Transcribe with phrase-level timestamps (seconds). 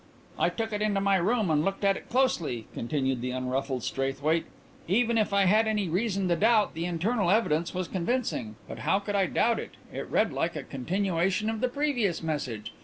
[0.39, 4.47] "I took it into my room and looked at it closely," continued the unruffled Straithwaite.
[4.87, 8.97] "Even if I had any reason to doubt, the internal evidence was convincing, but how
[8.97, 9.59] could I doubt?
[9.59, 12.73] It read like a continuation of the previous message.